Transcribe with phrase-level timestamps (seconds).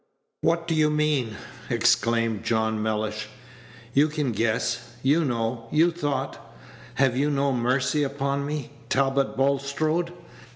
[0.41, 1.35] "What do you mean?"
[1.69, 3.27] exclaimed John Mellish.
[3.93, 6.39] "You can guess you know you thought!
[6.95, 10.11] Have you no mercy upon me, Talbot Bulstrode?